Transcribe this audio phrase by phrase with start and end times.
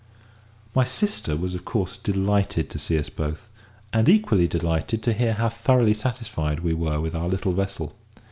[0.73, 3.47] My sister was, of course, delighted to see us both,
[3.93, 7.93] and equally delighted to hear how thoroughly satisfied we were with our little vessel.